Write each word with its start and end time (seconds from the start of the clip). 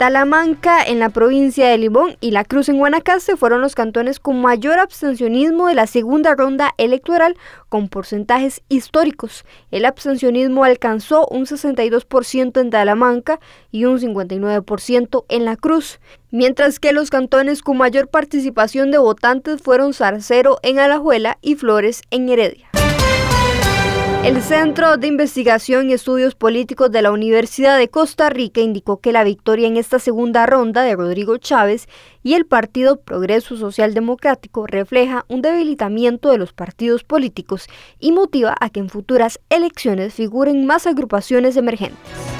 Talamanca 0.00 0.82
en 0.82 0.98
la 0.98 1.10
provincia 1.10 1.68
de 1.68 1.76
Limón 1.76 2.16
y 2.22 2.30
La 2.30 2.46
Cruz 2.46 2.70
en 2.70 2.78
Guanacaste 2.78 3.36
fueron 3.36 3.60
los 3.60 3.74
cantones 3.74 4.18
con 4.18 4.40
mayor 4.40 4.78
abstencionismo 4.78 5.68
de 5.68 5.74
la 5.74 5.86
segunda 5.86 6.34
ronda 6.34 6.72
electoral 6.78 7.36
con 7.68 7.90
porcentajes 7.90 8.62
históricos. 8.70 9.44
El 9.70 9.84
abstencionismo 9.84 10.64
alcanzó 10.64 11.26
un 11.26 11.44
62% 11.44 12.58
en 12.58 12.70
Talamanca 12.70 13.40
y 13.70 13.84
un 13.84 13.98
59% 13.98 15.26
en 15.28 15.44
La 15.44 15.56
Cruz, 15.56 16.00
mientras 16.30 16.80
que 16.80 16.94
los 16.94 17.10
cantones 17.10 17.60
con 17.60 17.76
mayor 17.76 18.08
participación 18.08 18.90
de 18.90 18.96
votantes 18.96 19.60
fueron 19.60 19.92
Zarcero 19.92 20.60
en 20.62 20.78
Alajuela 20.78 21.36
y 21.42 21.56
Flores 21.56 22.00
en 22.10 22.30
Heredia. 22.30 22.69
El 24.22 24.42
Centro 24.42 24.98
de 24.98 25.06
Investigación 25.06 25.88
y 25.88 25.94
Estudios 25.94 26.34
Políticos 26.34 26.92
de 26.92 27.00
la 27.00 27.10
Universidad 27.10 27.78
de 27.78 27.88
Costa 27.88 28.28
Rica 28.28 28.60
indicó 28.60 29.00
que 29.00 29.12
la 29.12 29.24
victoria 29.24 29.66
en 29.66 29.78
esta 29.78 29.98
segunda 29.98 30.44
ronda 30.44 30.82
de 30.82 30.94
Rodrigo 30.94 31.38
Chávez 31.38 31.88
y 32.22 32.34
el 32.34 32.44
Partido 32.44 33.00
Progreso 33.00 33.56
Social 33.56 33.94
Democrático 33.94 34.66
refleja 34.66 35.24
un 35.28 35.40
debilitamiento 35.40 36.30
de 36.30 36.36
los 36.36 36.52
partidos 36.52 37.02
políticos 37.02 37.66
y 37.98 38.12
motiva 38.12 38.54
a 38.60 38.68
que 38.68 38.80
en 38.80 38.90
futuras 38.90 39.40
elecciones 39.48 40.12
figuren 40.12 40.66
más 40.66 40.86
agrupaciones 40.86 41.56
emergentes. 41.56 42.39